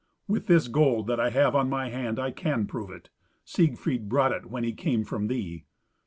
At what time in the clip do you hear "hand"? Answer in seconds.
1.89-2.17